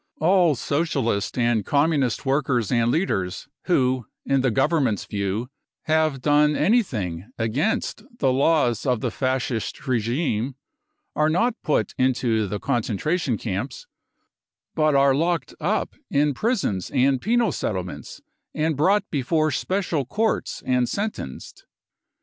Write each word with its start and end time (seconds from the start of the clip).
All 0.19 0.55
Socialist 0.55 1.37
and 1.37 1.63
Communist 1.63 2.25
workers 2.25 2.71
and 2.71 2.89
leaders 2.89 3.47
who 3.65 4.07
in 4.25 4.41
the 4.41 4.49
Government's 4.49 5.05
view 5.05 5.51
have 5.83 6.23
clone 6.23 6.55
anything 6.55 7.29
against 7.37 8.01
the 8.17 8.33
laws 8.33 8.87
of 8.87 9.01
the 9.01 9.11
Fascist 9.11 9.85
regime 9.87 10.55
are 11.15 11.29
not 11.29 11.53
put 11.61 11.93
into 11.99 12.47
the 12.47 12.59
concentration 12.59 13.37
camps, 13.37 13.85
but 14.73 14.95
are 14.95 15.13
locked 15.13 15.53
up 15.59 15.93
in 16.09 16.33
prisons 16.33 16.89
and 16.89 17.21
penal 17.21 17.51
settlements 17.51 18.21
and 18.55 18.75
brought 18.75 19.07
before 19.11 19.51
special 19.51 20.03
courts 20.03 20.63
and 20.65 20.89
sentenced. 20.89 21.67